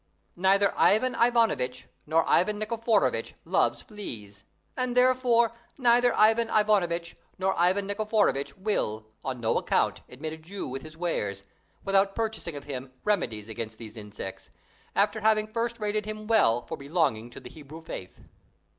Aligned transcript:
Neither 0.35 0.73
Ivan 0.79 1.13
Ivanovitch 1.13 1.85
nor 2.07 2.27
Ivan 2.27 2.57
Nikiforovitch 2.57 3.35
loves 3.45 3.83
fleas; 3.83 4.43
and 4.75 4.97
therefore, 4.97 5.51
neither 5.77 6.11
Ivan 6.17 6.49
Ivanovitch 6.49 7.15
nor 7.37 7.53
Ivan 7.55 7.85
Nikiforovitch 7.85 8.57
will, 8.57 9.05
on 9.23 9.39
no 9.39 9.59
account, 9.59 10.01
admit 10.09 10.33
a 10.33 10.37
Jew 10.37 10.67
with 10.67 10.81
his 10.81 10.97
wares, 10.97 11.43
without 11.85 12.15
purchasing 12.15 12.55
of 12.55 12.63
him 12.63 12.91
remedies 13.03 13.47
against 13.47 13.77
these 13.77 13.95
insects, 13.95 14.49
after 14.95 15.19
having 15.21 15.45
first 15.45 15.77
rated 15.79 16.05
him 16.07 16.25
well 16.25 16.65
for 16.65 16.77
belonging 16.77 17.29
to 17.29 17.39
the 17.39 17.51
Hebrew 17.51 17.83
faith. 17.83 18.21